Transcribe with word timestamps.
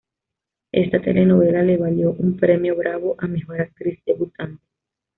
Esta 0.71 0.99
telenovela 0.99 1.61
le 1.61 1.77
valió 1.77 2.09
un 2.13 2.35
Premio 2.35 2.75
Bravo 2.75 3.13
a 3.19 3.27
mejor 3.27 3.61
actriz 3.61 4.03
debutante. 4.03 4.63